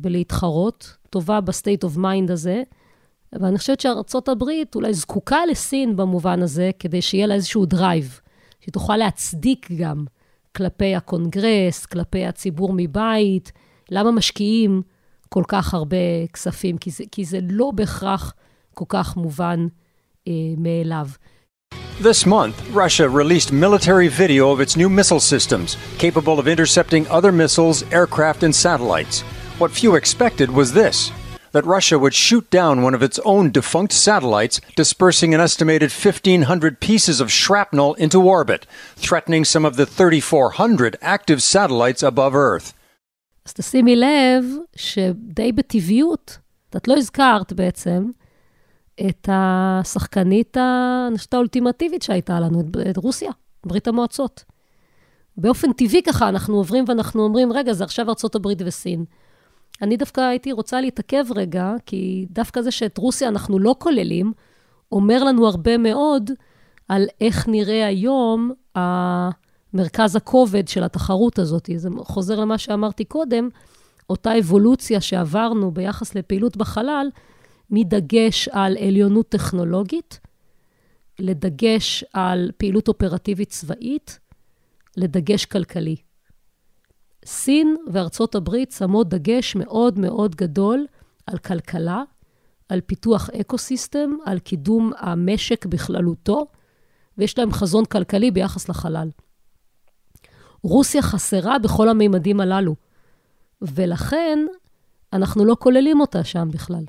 [0.00, 2.62] בלהתחרות, טובה ב state of mind הזה,
[3.32, 8.20] ואני חושבת שארצות הברית אולי זקוקה לסין במובן הזה, כדי שיהיה לה איזשהו drive,
[8.60, 10.04] שהיא תוכל להצדיק גם
[10.56, 13.52] כלפי הקונגרס, כלפי הציבור מבית,
[13.90, 14.82] למה משקיעים
[15.28, 18.34] כל כך הרבה כספים, כי זה, כי זה לא בהכרח
[18.74, 19.66] כל כך מובן
[20.28, 21.08] אה, מאליו.
[22.01, 27.31] This month, Russia released military video of its new missile systems, capable of intercepting other
[27.31, 29.21] missiles, aircraft, and satellites.
[29.59, 31.11] What few expected was this
[31.51, 36.79] that Russia would shoot down one of its own defunct satellites, dispersing an estimated 1,500
[36.79, 42.73] pieces of shrapnel into orbit, threatening some of the 3,400 active satellites above Earth.
[43.45, 46.37] אז תשימי לב שדי בטבעיות,
[46.77, 48.09] את לא הזכרת בעצם,
[49.00, 53.30] את השחקנית, חושבת, האולטימטיבית שהייתה לנו, את רוסיה,
[53.66, 54.44] ברית המועצות.
[55.36, 59.04] באופן טבעי ככה אנחנו עוברים ואנחנו אומרים, רגע, זה עכשיו ארה"ב וסין.
[59.82, 64.32] אני דווקא הייתי רוצה להתעכב רגע, כי דווקא זה שאת רוסיה אנחנו לא כוללים,
[64.92, 66.30] אומר לנו הרבה מאוד
[66.88, 68.52] על איך נראה היום
[69.74, 71.70] מרכז הכובד של התחרות הזאת.
[71.76, 73.48] זה חוזר למה שאמרתי קודם,
[74.10, 77.08] אותה אבולוציה שעברנו ביחס לפעילות בחלל,
[77.70, 80.20] מדגש על עליונות טכנולוגית,
[81.18, 84.18] לדגש על פעילות אופרטיבית צבאית,
[84.96, 85.96] לדגש כלכלי.
[87.24, 90.86] סין וארצות הברית שמות דגש מאוד מאוד גדול
[91.26, 92.02] על כלכלה,
[92.68, 96.46] על פיתוח ecosystem, על קידום המשק בכללותו,
[97.18, 99.10] ויש להם חזון כלכלי ביחס לחלל.
[100.62, 102.76] רוסיה חסרה בכל המימדים הללו,
[103.62, 104.38] ולכן
[105.12, 106.84] אנחנו לא כוללים אותה שם בכלל.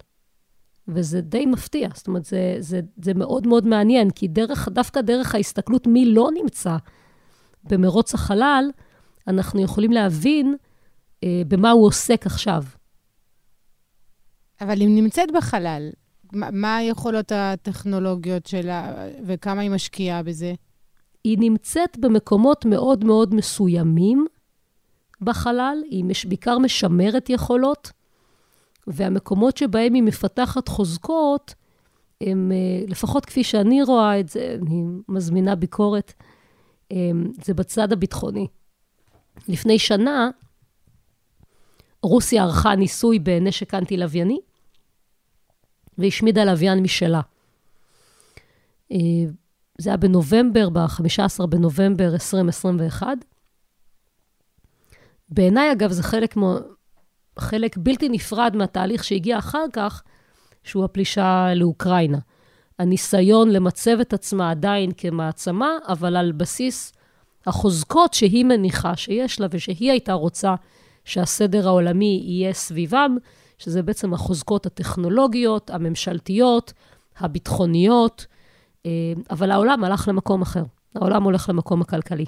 [0.88, 5.36] וזה די מפתיע, זאת אומרת, זה, זה, זה מאוד מאוד מעניין, כי דרך, דווקא דרך
[5.36, 6.78] ההסתכלות מי לא נמצא
[7.64, 8.70] במרוץ החלל,
[9.28, 10.56] אנחנו יכולים להבין
[11.24, 12.64] אה, במה הוא עוסק עכשיו.
[14.62, 15.90] אבל אם נמצאת בחלל,
[16.34, 20.54] מה, מה היכולות הטכנולוגיות שלה וכמה היא משקיעה בזה?
[21.24, 24.26] היא נמצאת במקומות מאוד מאוד מסוימים
[25.22, 27.92] בחלל, היא מש, בעיקר משמרת יכולות,
[28.88, 31.54] והמקומות שבהם היא מפתחת חוזקות,
[32.22, 36.14] הם, אה, לפחות כפי שאני רואה את זה, אני מזמינה ביקורת,
[37.44, 38.48] זה בצד הביטחוני.
[39.48, 40.30] לפני שנה,
[42.04, 44.40] רוסיה ערכה ניסוי בנשק אנטי-לווייני,
[45.98, 47.22] והשמידה לוויין משלה.
[48.92, 48.98] אה,
[49.78, 53.08] זה היה בנובמבר, ב-15 בנובמבר 2021.
[55.30, 56.36] בעיניי, אגב, זה חלק.
[57.40, 60.04] חלק בלתי נפרד מהתהליך שהגיע אחר כך,
[60.64, 62.18] שהוא הפלישה לאוקראינה.
[62.80, 66.94] הניסיון למצב את עצמה עדיין כמעצמה, אבל על בסיס
[67.48, 70.56] החוזקות שהיא מניחה שיש לה ושהיא הייתה רוצה
[71.06, 73.18] שהסדר העולמי יהיה סביבם,
[73.58, 76.74] שזה בעצם החוזקות הטכנולוגיות, הממשלתיות,
[77.18, 78.26] הביטחוניות,
[78.86, 78.92] אה,
[79.32, 80.64] אבל העולם הלך למקום אחר.
[80.96, 82.26] העולם הולך למקום הכלכלי.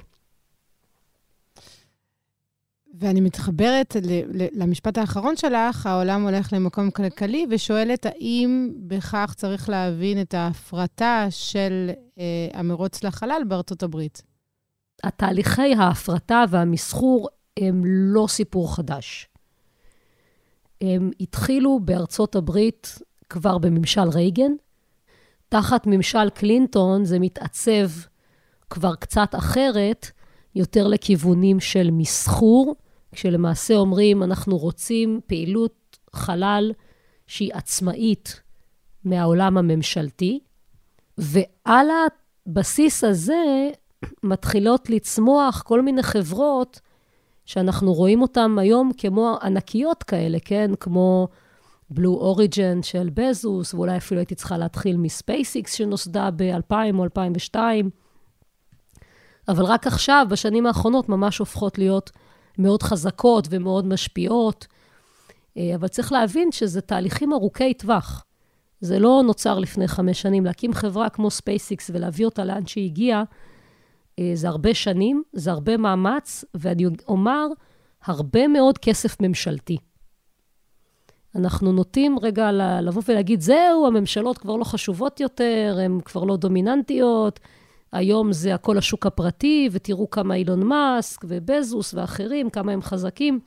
[3.00, 3.96] ואני מתחברת
[4.52, 11.90] למשפט האחרון שלך, העולם הולך למקום כלכלי, ושואלת האם בכך צריך להבין את ההפרטה של
[12.18, 12.24] אה,
[12.54, 14.22] המרוץ לחלל בארצות הברית.
[15.04, 19.28] התהליכי ההפרטה והמסחור הם לא סיפור חדש.
[20.80, 22.98] הם התחילו בארצות הברית
[23.28, 24.52] כבר בממשל רייגן.
[25.48, 27.88] תחת ממשל קלינטון זה מתעצב
[28.70, 30.10] כבר קצת אחרת,
[30.54, 32.74] יותר לכיוונים של מסחור,
[33.12, 36.72] כשלמעשה אומרים, אנחנו רוצים פעילות חלל
[37.26, 38.40] שהיא עצמאית
[39.04, 40.40] מהעולם הממשלתי,
[41.18, 41.86] ועל
[42.46, 43.70] הבסיס הזה
[44.22, 46.80] מתחילות לצמוח כל מיני חברות
[47.44, 50.70] שאנחנו רואים אותן היום כמו ענקיות כאלה, כן?
[50.80, 51.28] כמו
[51.90, 57.90] בלו אוריג'ן של בזוס, ואולי אפילו הייתי צריכה להתחיל מספייסיקס שנוסדה ב-2000 או 2002.
[59.48, 62.10] אבל רק עכשיו, בשנים האחרונות, ממש הופכות להיות
[62.60, 64.66] מאוד חזקות ומאוד משפיעות.
[65.56, 68.24] אה, אבל צריך להבין שזה תהליכים ארוכי טווח.
[68.80, 70.44] זה לא נוצר לפני חמש שנים.
[70.44, 73.24] להקים חברה כמו SpaceX ולהביא אותה לאן שהיא הגיעה,
[74.18, 77.46] אה, זה הרבה שנים, זה הרבה מאמץ, ואני אומר,
[78.04, 79.76] הרבה מאוד כסף ממשלתי.
[81.34, 82.52] אנחנו נוטים רגע
[82.82, 87.40] לבוא ולהגיד, זהו, הממשלות כבר לא חשובות יותר, הן כבר לא דומיננטיות,
[87.92, 93.40] היום זה הכל השוק הפרטי, ותראו כמה אילון מאסק ובזוס ואחרים, כמה הם חזקים.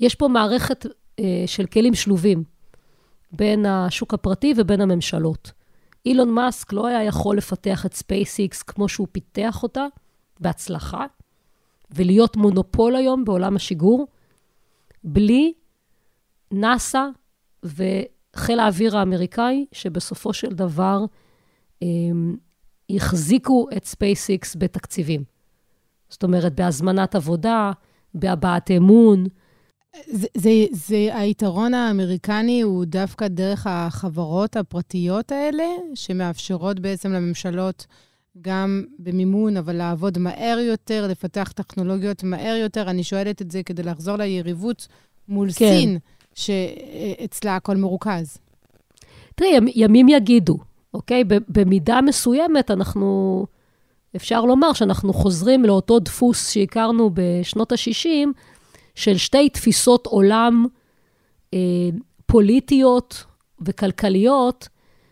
[0.00, 0.86] יש פה מערכת
[1.18, 2.44] אה, של כלים שלובים
[3.32, 5.52] בין השוק הפרטי ובין הממשלות.
[6.06, 9.86] אילון מאסק לא היה יכול לפתח את SpaceX כמו שהוא פיתח אותה,
[10.40, 11.06] בהצלחה,
[11.90, 14.06] ולהיות מונופול היום בעולם השיגור,
[15.04, 15.52] בלי
[16.52, 17.06] נאס"א
[17.62, 21.04] וחיל האוויר האמריקאי, שבסופו של דבר
[21.82, 22.36] הם,
[22.90, 25.24] החזיקו את SpaceX בתקציבים.
[26.08, 27.72] זאת אומרת, בהזמנת עבודה,
[28.14, 29.26] בהבעת אמון,
[30.06, 35.64] זה, זה, זה היתרון האמריקני הוא דווקא דרך החברות הפרטיות האלה,
[35.94, 37.86] שמאפשרות בעצם לממשלות
[38.40, 42.90] גם במימון, אבל לעבוד מהר יותר, לפתח טכנולוגיות מהר יותר.
[42.90, 44.88] אני שואלת את זה כדי לחזור ליריבות
[45.28, 45.52] מול כן.
[45.52, 45.98] סין,
[46.34, 48.38] שאצלה הכל מרוכז.
[49.34, 50.58] תראי, ימים יגידו,
[50.94, 51.24] אוקיי?
[51.48, 53.46] במידה מסוימת אנחנו,
[54.16, 58.28] אפשר לומר שאנחנו חוזרים לאותו דפוס שהכרנו בשנות ה-60,
[58.94, 60.66] של שתי תפיסות עולם
[61.54, 61.58] אה,
[62.26, 63.24] פוליטיות
[63.60, 64.68] וכלכליות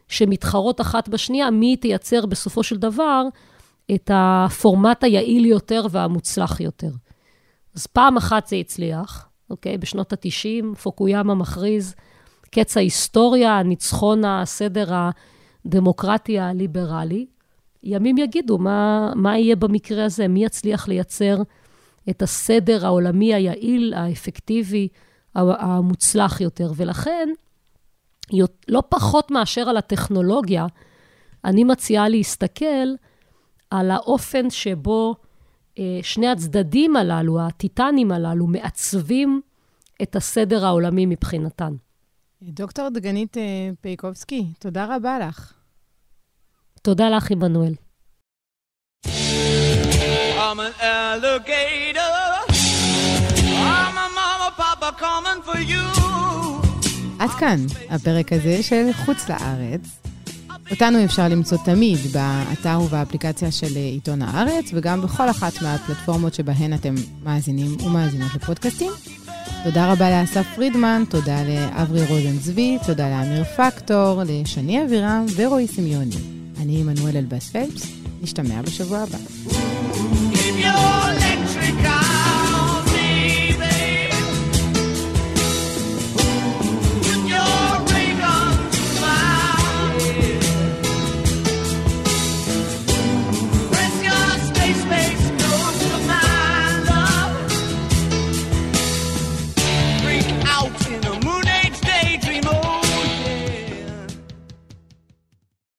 [0.08, 3.22] שמתחרות אחת בשנייה, מי תייצר בסופו של דבר
[3.94, 6.90] את הפורמט היעיל יותר והמוצלח יותר.
[7.74, 9.78] אז פעם אחת זה הצליח, אוקיי?
[9.78, 11.94] בשנות ה-90, פוקויאמה מכריז,
[12.50, 14.94] קץ ההיסטוריה, ניצחון הסדר
[15.66, 17.26] הדמוקרטי הליברלי.
[17.82, 21.36] ימים יגידו מה, מה יהיה במקרה הזה, מי יצליח לייצר
[22.10, 24.88] את הסדר העולמי היעיל, האפקטיבי,
[25.34, 26.72] המוצלח יותר.
[26.76, 27.28] ולכן,
[28.68, 30.66] לא פחות מאשר על הטכנולוגיה,
[31.44, 32.86] אני מציעה להסתכל
[33.70, 35.14] על האופן שבו
[35.78, 39.40] אה, שני הצדדים הללו, הטיטנים הללו, מעצבים
[40.02, 41.74] את הסדר העולמי מבחינתן.
[42.42, 45.55] דוקטור דגנית אה, פייקובסקי, תודה רבה לך.
[46.86, 47.74] תודה לך, עמנואל.
[49.06, 52.14] I'm an alligator.
[53.74, 55.86] I'm a mama, papa coming for you.
[57.18, 59.80] עד כאן הפרק הזה של חוץ לארץ.
[60.70, 66.94] אותנו אפשר למצוא תמיד באתר ובאפליקציה של עיתון הארץ, וגם בכל אחת מהפלטפורמות שבהן אתם
[67.22, 68.92] מאזינים ומאזינות לפודקאסטים.
[69.64, 76.35] תודה רבה לאסף פרידמן, תודה לאברי רוזן צבי, תודה לאמיר פקטור, לשני אבירם ורועי סמיוני.
[76.62, 77.92] אני עמנואל אלבאס פלפס,
[78.22, 79.18] נשתמע בשבוע הבא.